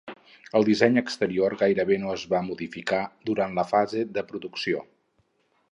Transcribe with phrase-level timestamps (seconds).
[0.59, 4.85] El disseny exterior gairebé no es va modificar durant la fase de producció.